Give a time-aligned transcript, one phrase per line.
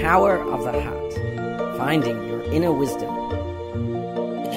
[0.00, 1.12] Power of the Heart
[1.76, 3.12] Finding Your Inner Wisdom.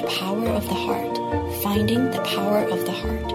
[0.00, 1.16] The Power of the Heart
[1.62, 3.28] Finding the Power of the Heart.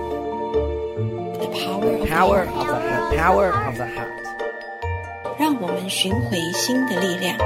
[1.39, 2.67] The Power of Power the of Heart.
[2.67, 3.17] the Heart.
[3.17, 4.11] Power of the Heart.
[5.37, 7.37] 让我们寻回心的力量。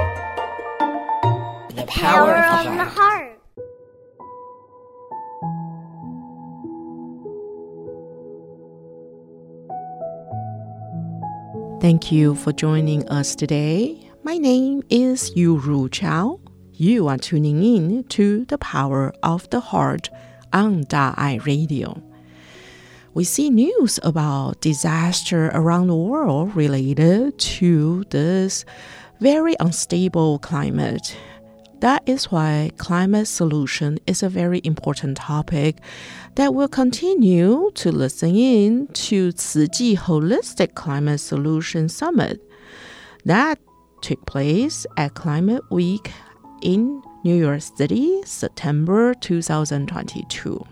[1.76, 2.94] The Power Power of of the the Heart.
[2.94, 2.96] Heart.
[2.96, 3.26] heart.
[11.80, 14.03] Thank you for joining us today.
[14.25, 16.39] My name is Yu Ru Chao.
[16.73, 20.09] You are tuning in to the Power of the Heart
[20.51, 22.01] on Da'ai Radio.
[23.13, 28.65] We see news about disaster around the world related to this
[29.19, 31.15] very unstable climate.
[31.81, 35.77] That is why climate solution is a very important topic
[36.33, 42.41] that will continue to listen in to Tzu Chi Holistic Climate Solution Summit.
[43.23, 43.59] That
[44.05, 46.11] took place at Climate Week
[46.61, 50.63] in New York City, September 2022.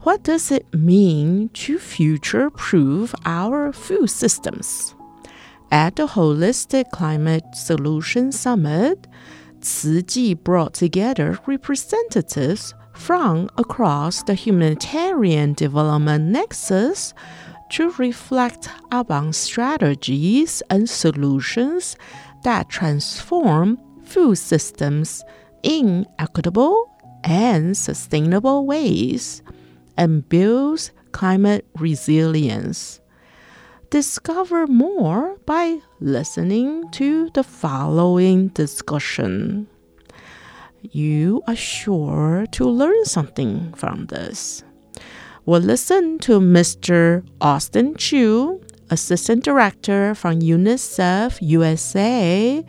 [0.00, 4.94] What does it mean to future proof our food systems?
[5.72, 9.06] At the Holistic Climate Solution Summit,
[9.62, 17.14] Tzu Chi brought together representatives from across the humanitarian development nexus
[17.70, 21.96] to reflect upon strategies and solutions
[22.42, 25.22] that transform food systems
[25.62, 26.90] in equitable
[27.24, 29.42] and sustainable ways
[29.96, 33.00] and builds climate resilience.
[33.90, 39.66] Discover more by listening to the following discussion.
[40.82, 44.62] You are sure to learn something from this.
[45.46, 47.26] We'll listen to Mr.
[47.40, 48.60] Austin Chu,
[48.90, 52.62] Assistant Director from UNICEF USA,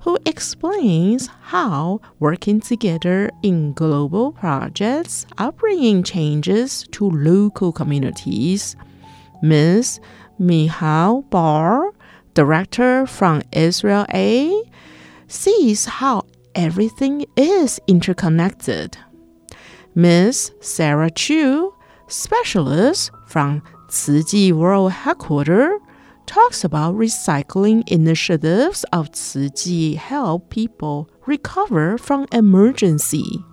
[0.00, 8.76] who explains how working together in global projects are bringing changes to local communities.
[9.42, 9.98] Ms.
[10.38, 11.92] Michal Bar,
[12.34, 14.70] director from IsraAID,
[15.26, 18.98] sees how everything is interconnected.
[19.94, 20.52] Ms.
[20.60, 21.74] Sarah Chu,
[22.10, 25.80] specialist from Tzu Chi World Headquarters,
[26.26, 33.44] talks about recycling initiatives of Tzu Chi help people recover from emergency.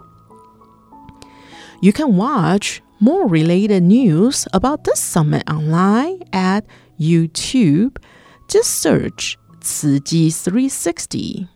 [1.81, 6.65] You can watch more related news about this summit online at
[6.99, 7.97] YouTube.
[8.47, 11.47] Just search Tzu Ji 360.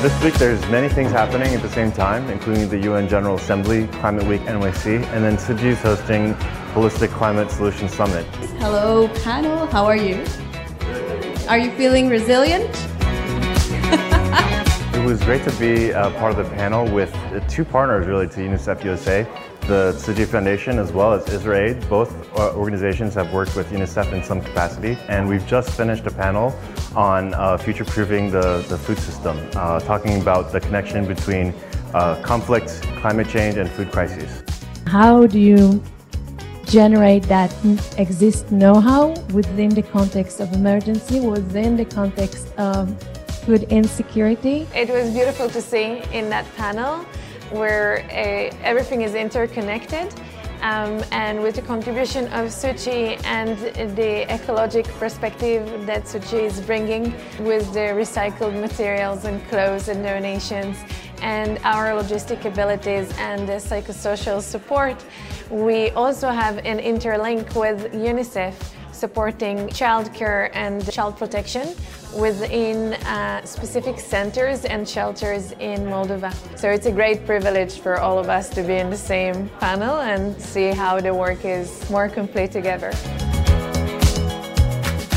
[0.00, 3.86] This week there's many things happening at the same time, including the UN General Assembly,
[3.86, 6.32] Climate Week NYC, and then Tzu Chi's hosting
[6.72, 8.24] Holistic Climate Solutions Summit.
[8.60, 9.66] Hello, panel.
[9.66, 10.24] How are you?
[11.50, 12.70] Are you feeling resilient?
[15.00, 17.14] It was great to be part of the panel with
[17.48, 19.26] two partners really to UNICEF USA,
[19.62, 21.88] the Tzu Foundation as well as IsraAID.
[21.88, 26.10] Both uh, organizations have worked with UNICEF in some capacity, and we've just finished a
[26.10, 26.54] panel
[26.94, 31.54] on uh, future-proofing the, the food system, uh, talking about the connection between
[31.94, 34.42] uh, conflict, climate change, and food crises.
[34.86, 35.82] how do you
[36.64, 37.50] generate that
[37.98, 42.82] exist know-how within the context of emergency within the context of
[43.44, 47.04] food insecurity It was beautiful to see in that panel
[47.50, 50.12] where uh, everything is interconnected.
[50.62, 53.56] Um, and with the contribution of Tzu Chi and
[53.96, 60.02] the ecologic perspective that Tzu Chi is bringing with the recycled materials and clothes and
[60.02, 60.76] donations
[61.22, 65.02] and our logistic abilities and the psychosocial support,
[65.50, 68.54] we also have an interlink with UNICEF
[69.00, 71.74] supporting childcare and child protection
[72.14, 76.30] within uh, specific centers and shelters in Moldova.
[76.58, 80.00] So it's a great privilege for all of us to be in the same panel
[80.00, 82.92] and see how the work is more complete together.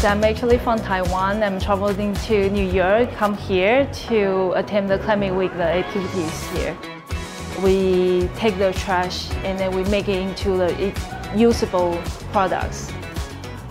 [0.06, 1.44] I'm actually from Taiwan.
[1.44, 6.78] I'm traveling to New York, come here to attend the Climate Week, the activities here.
[7.62, 10.72] We take the trash and then we make it into the
[11.36, 11.98] usable
[12.34, 12.92] products.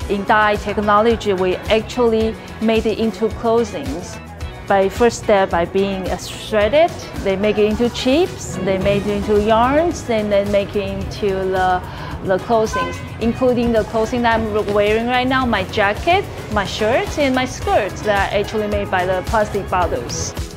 [0.08, 4.18] In Da Ai technology, we actually made it into clothings.
[4.66, 6.90] By first step, by being shredded,
[7.24, 11.28] they make it into chips, they make it into yarns, and then make it into
[11.28, 11.82] the
[12.24, 17.34] the clothing, including the clothing that I'm wearing right now, my jacket, my shirt, and
[17.34, 20.51] my skirts that are actually made by the plastic bottles.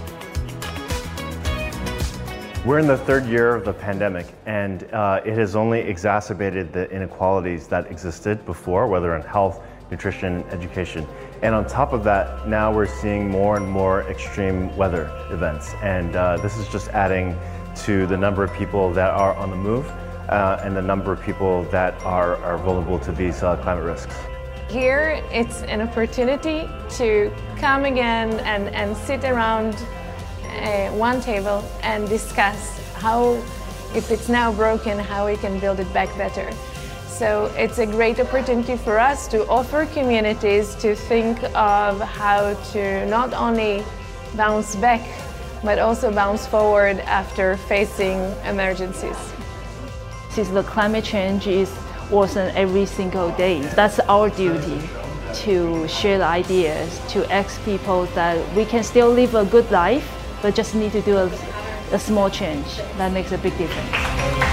[2.65, 6.89] We're in the third year of the pandemic, and uh, it has only exacerbated the
[6.89, 11.05] inequalities that existed before, whether in health, nutrition, education.
[11.43, 15.75] And on top of that, now we're seeing more and more extreme weather events.
[15.83, 17.37] And uh, this is just adding
[17.83, 19.87] to the number of people that are on the move
[20.29, 24.15] uh, and the number of people that are, are vulnerable to these uh, climate risks.
[24.69, 26.67] Here, it's an opportunity
[26.97, 29.75] to come again and, and sit around
[30.55, 33.33] uh, one table and discuss how,
[33.93, 36.49] if it's now broken, how we can build it back better.
[37.07, 43.05] So it's a great opportunity for us to offer communities to think of how to
[43.05, 43.83] not only
[44.35, 45.01] bounce back,
[45.63, 49.17] but also bounce forward after facing emergencies.
[50.31, 51.71] Since the climate change is
[52.11, 54.81] worsen every single day, that's our duty
[55.45, 60.05] to share ideas, to ask people that we can still live a good life,
[60.45, 61.25] but just need to do a,
[61.91, 64.44] a small change that makes a big difference.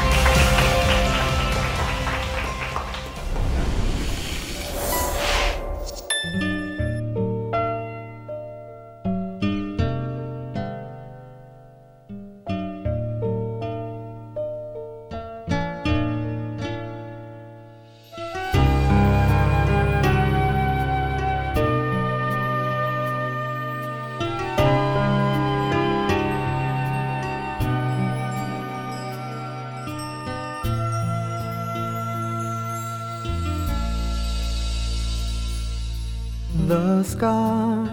[37.02, 37.88] The sky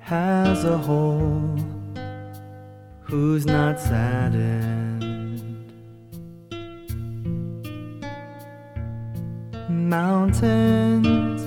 [0.00, 1.56] has a hole
[3.00, 5.72] who's not saddened.
[9.70, 11.40] Mountains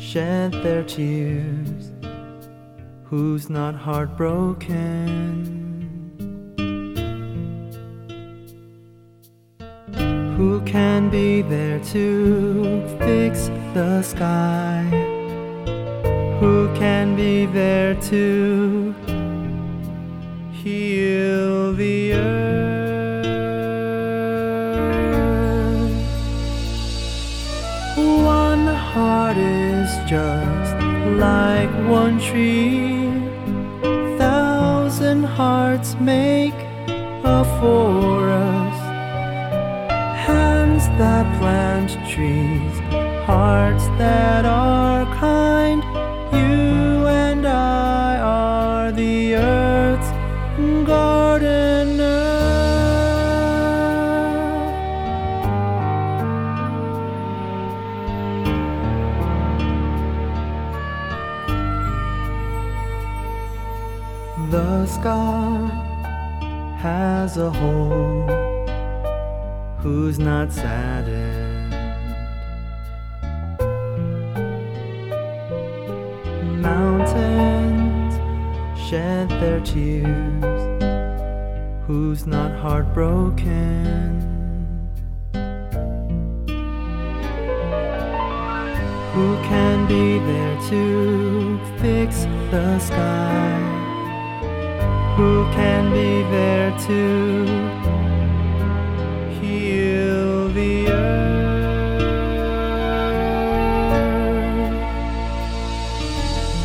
[0.00, 1.92] shed their tears,
[3.04, 4.64] who's not heartbroken.
[10.38, 15.07] Who can be there to fix the sky?
[16.40, 18.94] Who can be there to
[20.52, 22.58] heal the earth.
[27.96, 30.74] One heart is just
[31.18, 33.10] like one tree,
[34.16, 36.58] thousand hearts make
[37.24, 38.84] a forest.
[40.28, 42.74] Hands that plant trees,
[43.26, 44.57] hearts that are
[64.88, 65.68] Sky
[66.78, 68.26] has a hole
[69.78, 71.74] who's not saddened.
[76.62, 78.14] Mountains
[78.88, 80.62] shed their tears,
[81.86, 84.24] who's not heartbroken?
[89.14, 93.67] Who can be there to fix the sky?
[95.18, 97.02] Who can be there to
[99.40, 101.18] heal the earth?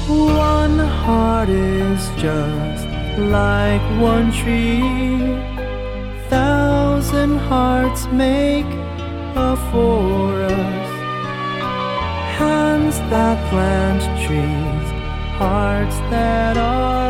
[0.07, 2.85] One heart is just
[3.17, 5.17] like one tree.
[6.29, 8.71] Thousand hearts make
[9.35, 10.93] a forest.
[12.37, 14.87] Hands that plant trees,
[15.39, 17.02] hearts that are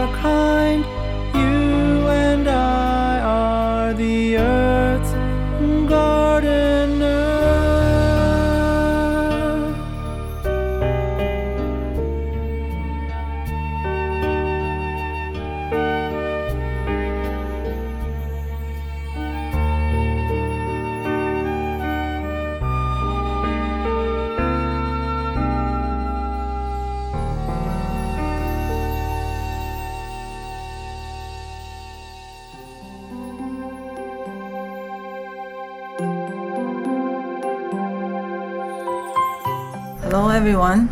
[40.13, 40.89] Hello, everyone.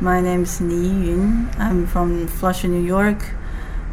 [0.00, 1.50] My name is Ni Yun.
[1.58, 3.18] I'm from Flushing, New York.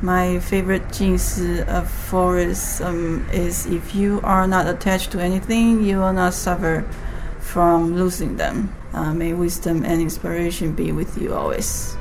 [0.04, 5.98] My favorite Jing Si aphorism um, is if you are not attached to anything, you
[5.98, 6.86] will not suffer
[7.40, 8.72] from losing them.
[8.94, 11.98] Uh, may wisdom and inspiration be with you always.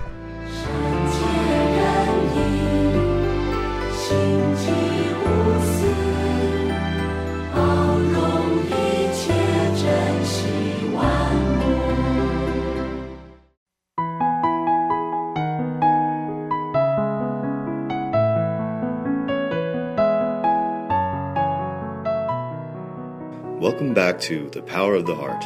[24.27, 25.45] To The Power of the Heart.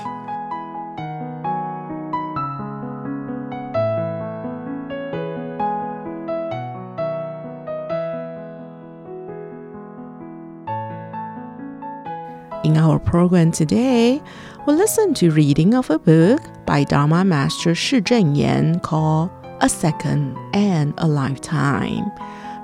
[12.65, 14.23] In our program today,
[14.67, 19.29] we'll listen to reading of a book by Dharma Master Shih Cheng Yen called
[19.61, 22.11] A Second and a Lifetime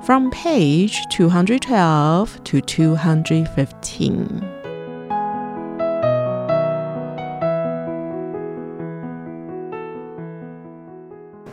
[0.02, 4.55] from page 212 to 215.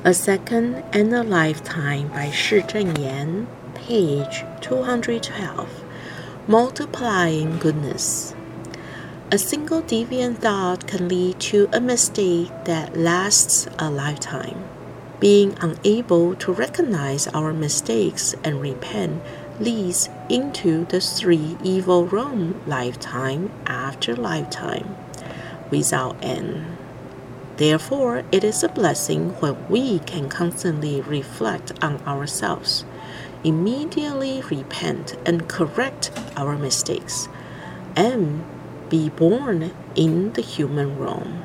[0.06, 5.84] A Second and a Lifetime by Shih Cheng Yen, page 212.
[6.46, 8.36] Multiplying Goodness.
[9.32, 14.66] A single deviant thought can lead to a mistake that lasts a lifetime.
[15.22, 19.24] Being unable to recognize our mistakes and repent
[19.62, 24.98] leads into the three evil realm lifetime after lifetime
[25.72, 26.66] without end.
[27.58, 32.84] Therefore, it is a blessing when we can constantly reflect on ourselves,
[33.44, 37.28] immediately repent and correct our mistakes,
[37.96, 38.44] and
[38.90, 41.44] be born in the human realm.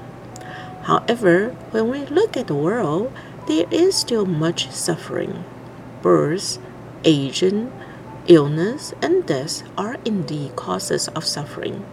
[0.83, 3.12] However, when we look at the world,
[3.47, 5.45] there is still much suffering.
[6.00, 6.59] Birth,
[7.05, 7.71] aging,
[8.27, 11.85] illness, and death are indeed causes of suffering,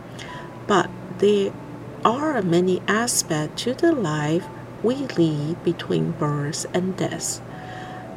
[0.67, 1.51] but they
[2.05, 4.45] are many aspects to the life
[4.83, 7.41] we lead between birth and death.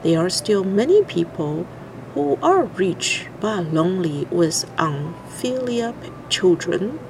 [0.02, 1.66] There are still many people
[2.12, 5.95] who are rich but lonely with unfilial
[6.28, 7.00] children,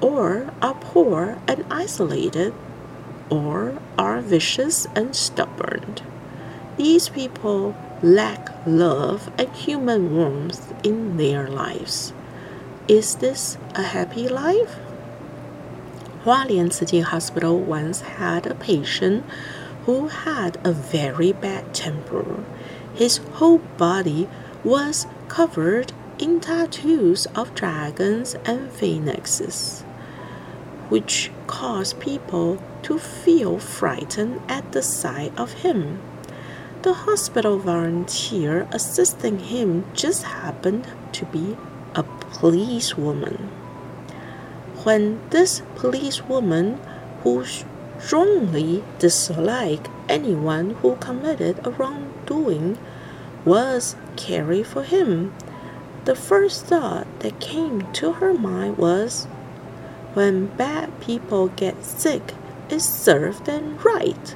[0.00, 2.54] or are poor and isolated,
[3.28, 5.96] or are vicious and stubborn.
[6.78, 12.14] These people lack love and human warmth in their lives.
[12.88, 14.78] Is this a happy life?
[16.24, 19.24] Hualien City Hospital once had a patient
[19.86, 22.44] who had a very bad temper.
[22.94, 24.28] His whole body
[24.62, 29.80] was covered in tattoos of dragons and phoenixes,
[30.88, 36.00] which caused people to feel frightened at the sight of him.
[36.82, 41.56] The hospital volunteer assisting him just happened to be
[41.96, 43.50] a policewoman
[44.84, 46.80] when this policewoman,
[47.22, 47.44] who
[47.98, 52.76] strongly disliked anyone who committed a wrongdoing,
[53.44, 55.32] was caring for him,
[56.04, 59.26] the first thought that came to her mind was
[60.14, 62.34] when bad people get sick,
[62.68, 64.34] it's served them right.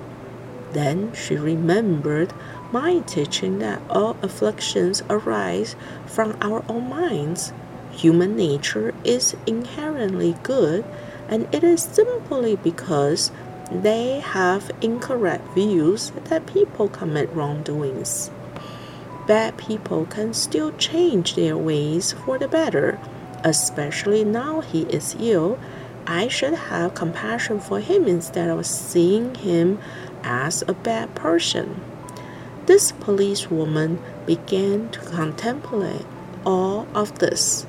[0.72, 2.32] Then she remembered
[2.70, 5.76] my teaching that all afflictions arise
[6.06, 7.52] from our own minds
[7.96, 10.84] Human nature is inherently good,
[11.30, 13.30] and it is simply because
[13.72, 18.30] they have incorrect views that people commit wrongdoings.
[19.26, 23.00] Bad people can still change their ways for the better,
[23.42, 25.58] especially now he is ill.
[26.06, 29.78] I should have compassion for him instead of seeing him
[30.22, 31.80] as a bad person.
[32.66, 36.04] This policewoman began to contemplate
[36.44, 37.66] all of this.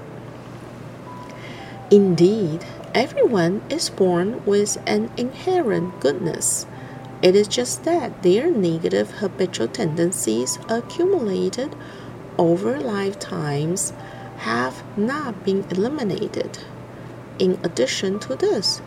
[1.90, 6.66] Indeed, everyone is born with an inherent goodness.
[7.22, 11.74] It is just that their negative habitual tendencies accumulated
[12.38, 13.94] over lifetimes
[14.40, 16.60] have not been eliminated.
[17.40, 18.82] In addition to this,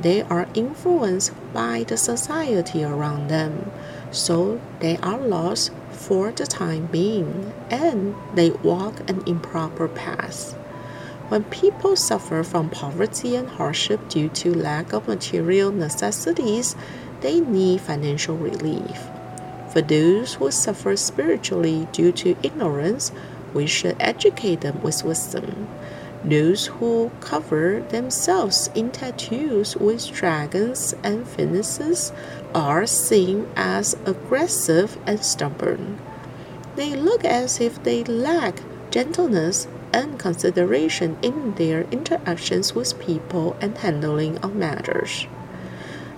[0.00, 3.70] they are influenced by the society around them,
[4.10, 10.56] so they are lost for the time being and they walk an improper path.
[11.28, 16.76] When people suffer from poverty and hardship due to lack of material necessities,
[17.20, 19.00] they need financial relief.
[19.72, 23.10] For those who suffer spiritually due to ignorance,
[23.52, 25.66] we should educate them with wisdom.
[26.24, 32.12] Those who cover themselves in tattoos with dragons and phoenixes
[32.54, 35.98] are seen as aggressive and stubborn.
[36.76, 43.78] They look as if they lack gentleness and consideration in their interactions with people and
[43.78, 45.26] handling of matters.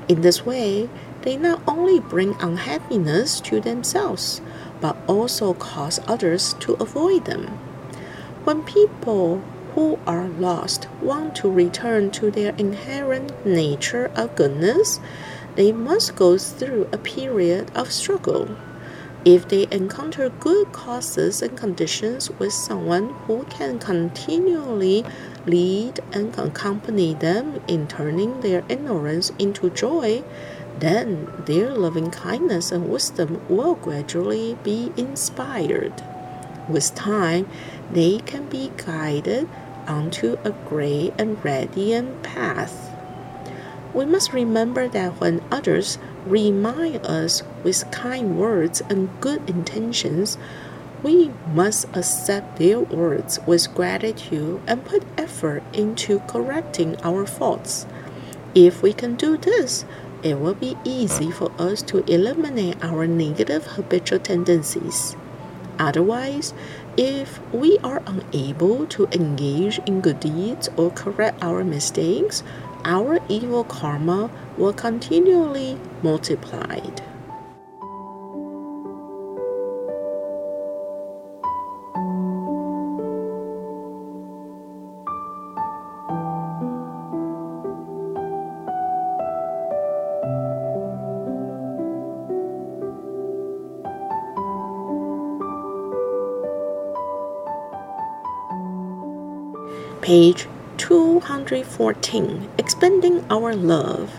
[0.08, 0.90] In this way,
[1.23, 4.40] they not only bring unhappiness to themselves,
[4.80, 7.47] but also cause others to avoid them.
[8.42, 9.42] When people
[9.75, 14.99] who are lost want to return to their inherent nature of goodness,
[15.54, 18.56] they must go through a period of struggle.
[19.25, 25.04] If they encounter good causes and conditions with someone who can continually
[25.44, 30.22] lead and accompany them in turning their ignorance into joy,
[30.78, 35.92] then their loving kindness and wisdom will gradually be inspired.
[36.68, 37.48] With time,
[37.90, 39.48] they can be guided
[39.88, 42.94] onto a great and radiant path.
[43.92, 50.38] We must remember that when others remind us with kind words and good intentions,
[51.03, 57.87] we must accept their words with gratitude and put effort into correcting our faults.
[58.55, 59.85] If we can do this,
[60.23, 65.17] it will be easy for us to eliminate our negative habitual tendencies.
[65.79, 66.55] Otherwise,
[66.97, 72.43] if we are unable to engage in good deeds or correct our mistakes,
[72.85, 77.08] our evil karma will continually multiplied.
[100.09, 100.49] Page
[100.79, 104.11] 214 Expanding Our Love.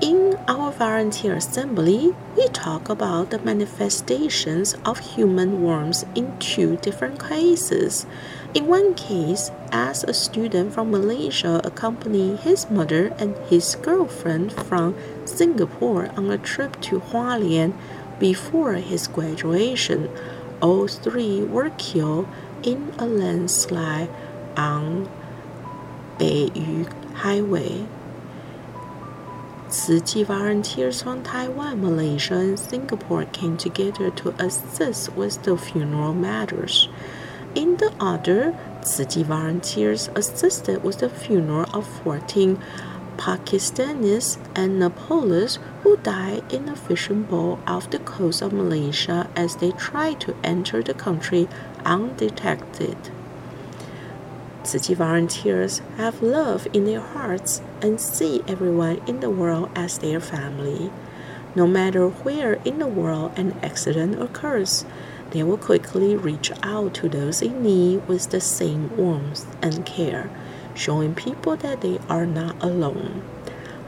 [0.00, 7.20] In our volunteer assembly, we talk about the manifestations of human warmth in two different
[7.20, 8.06] cases.
[8.54, 14.96] In one case, as a student from Malaysia accompanied his mother and his girlfriend from
[15.26, 17.74] Singapore on a trip to Hualien
[18.18, 20.08] before his graduation,
[20.62, 22.26] all three were killed
[22.62, 24.08] in a landslide
[24.56, 25.08] on
[26.18, 27.86] Beiyue Highway.
[29.68, 36.14] Tzu Chi volunteers from Taiwan, Malaysia, and Singapore came together to assist with the funeral
[36.14, 36.88] matters.
[37.54, 42.62] In the other, Chi volunteers assisted with the funeral of 14
[43.16, 49.56] Pakistanis and Nepalese who died in a fishing boat off the coast of Malaysia as
[49.56, 51.48] they tried to enter the country
[51.84, 52.96] undetected.
[54.64, 60.20] Chi volunteers have love in their hearts and see everyone in the world as their
[60.20, 60.90] family.
[61.54, 64.86] No matter where in the world an accident occurs,
[65.30, 70.30] they will quickly reach out to those in need with the same warmth and care,
[70.74, 73.22] showing people that they are not alone.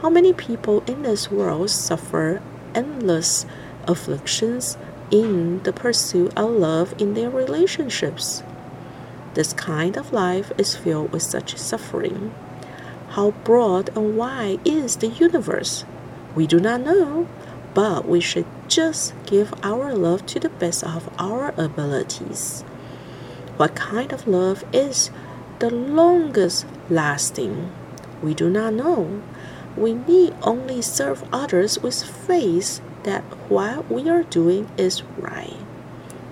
[0.01, 2.41] How many people in this world suffer
[2.75, 3.45] endless
[3.87, 4.77] afflictions
[5.09, 8.43] in the pursuit of love in their relationships?
[9.37, 12.33] This kind of life is filled with such suffering.
[13.09, 15.85] How broad and wide is the universe?
[16.33, 17.27] We do not know,
[17.75, 22.63] but we should just give our love to the best of our abilities.
[23.57, 25.11] What kind of love is
[25.59, 27.71] the longest lasting?
[28.23, 29.21] We do not know.
[29.75, 33.21] We need only serve others with faith that
[33.51, 35.57] what we are doing is right.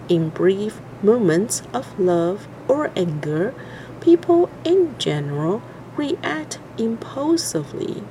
[0.10, 3.54] In brief moments of love, or anger,
[4.02, 5.62] people in general
[5.98, 8.04] react impulsively.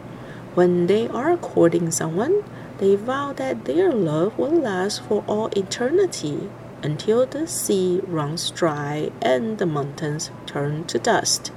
[0.55, 2.45] When they are courting someone,
[2.79, 6.51] they vow that their love will last for all eternity
[6.83, 11.51] until the sea runs dry and the mountains turn to dust.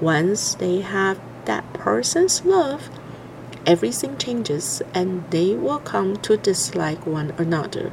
[0.00, 2.90] Once they have that person's love,
[3.64, 7.92] everything changes and they will come to dislike one another.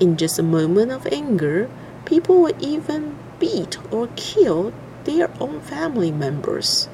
[0.00, 1.70] In just a moment of anger,
[2.04, 4.72] people will even beat or kill
[5.04, 6.88] their own family members.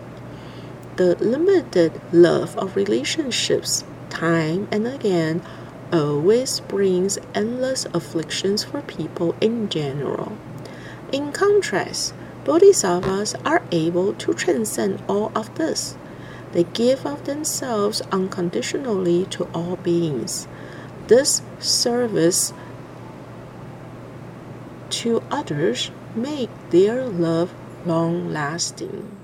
[0.97, 5.43] The limited love of relationships, time and again,
[5.93, 10.37] always brings endless afflictions for people in general.
[11.13, 15.97] In contrast, bodhisattvas are able to transcend all of this.
[16.51, 20.49] They give of themselves unconditionally to all beings.
[21.07, 22.53] This service
[24.91, 27.53] to others make their love
[27.87, 29.20] long lasting.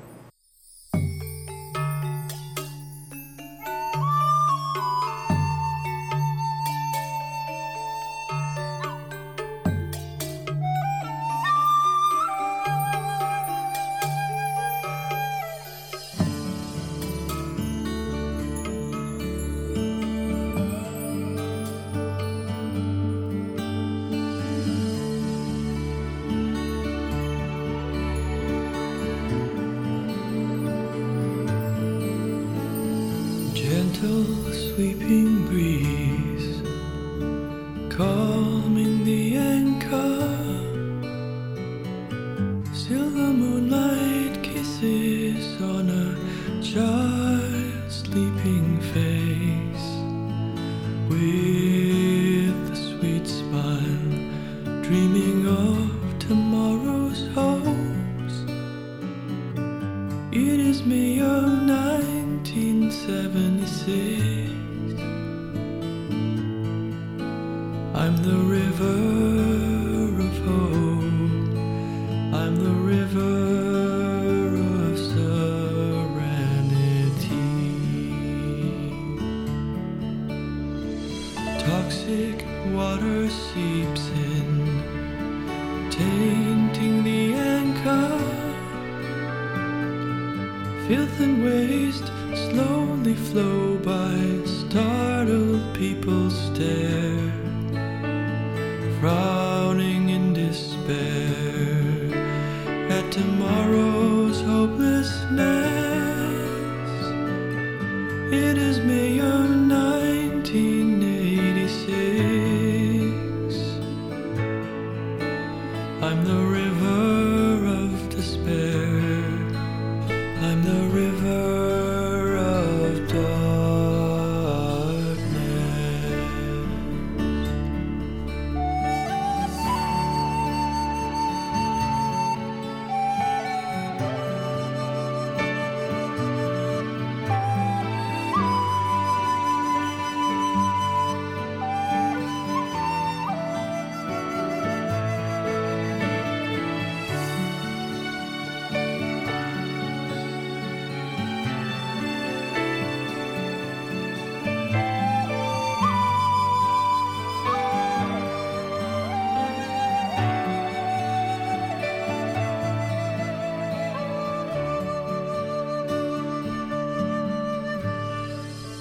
[67.98, 69.75] I'm the river.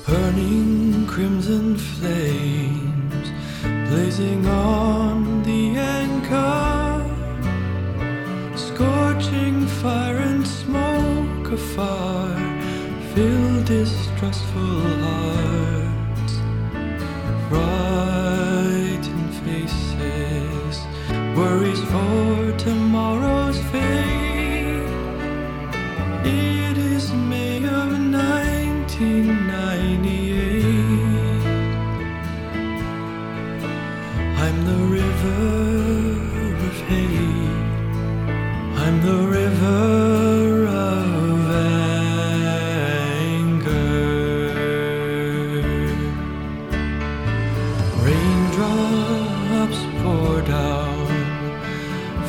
[0.07, 3.31] burning crimson flames
[3.89, 7.01] blazing on the anchor,
[8.55, 12.35] scorching fire and smoke afar,
[13.13, 16.33] fill distrustful hearts,
[17.49, 20.77] frightened faces,
[21.35, 21.81] worries.
[21.93, 22.24] Old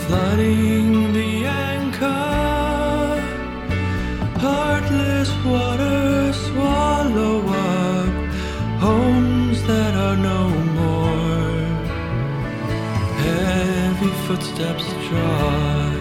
[0.06, 2.06] flooding the anchor.
[4.46, 8.14] Heartless waters swallow up
[8.86, 10.42] homes that are no
[10.80, 11.66] more.
[13.26, 15.98] Heavy footsteps trod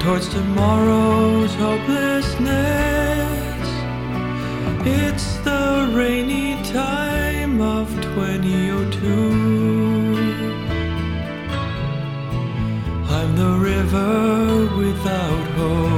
[0.00, 3.68] towards tomorrow's hopelessness.
[4.84, 9.35] It's the rainy time of 2002.
[13.86, 15.95] river without hope.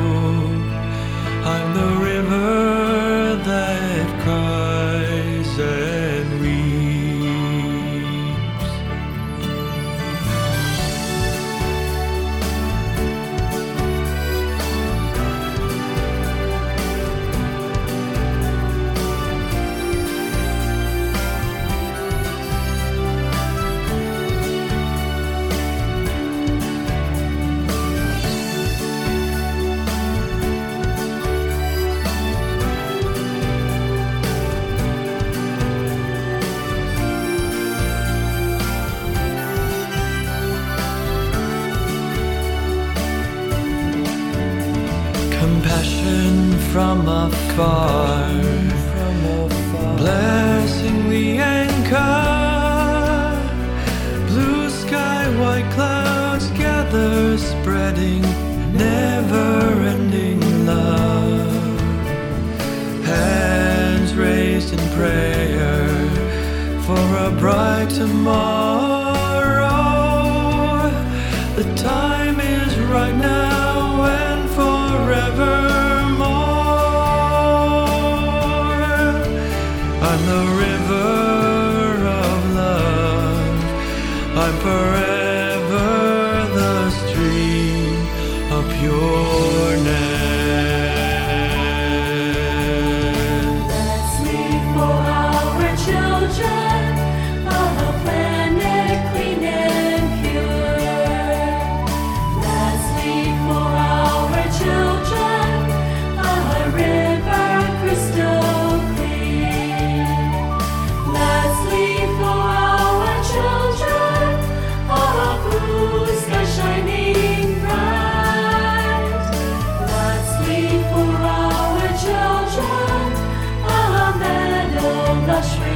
[125.38, 125.67] rush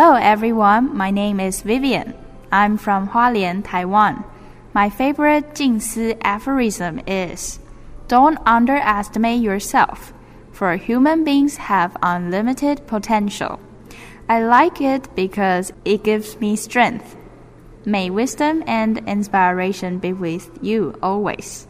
[0.00, 2.14] Hello everyone, my name is Vivian.
[2.52, 4.22] I'm from Hualien, Taiwan.
[4.72, 7.58] My favorite Jing Si aphorism is
[8.06, 10.12] Don't underestimate yourself,
[10.52, 13.58] for human beings have unlimited potential.
[14.28, 17.16] I like it because it gives me strength.
[17.84, 21.66] May wisdom and inspiration be with you always.